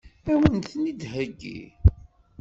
[0.31, 1.61] Ad wen-ten-id-theggi?